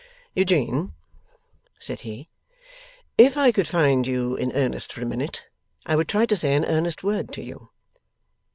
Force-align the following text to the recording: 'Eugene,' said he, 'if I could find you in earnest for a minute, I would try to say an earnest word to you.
'Eugene,' 0.33 0.93
said 1.77 1.99
he, 1.99 2.27
'if 3.19 3.37
I 3.37 3.51
could 3.51 3.67
find 3.67 4.07
you 4.07 4.35
in 4.35 4.51
earnest 4.53 4.91
for 4.91 5.01
a 5.01 5.05
minute, 5.05 5.43
I 5.85 5.95
would 5.95 6.09
try 6.09 6.25
to 6.25 6.35
say 6.35 6.55
an 6.55 6.65
earnest 6.65 7.03
word 7.03 7.31
to 7.33 7.43
you. 7.43 7.69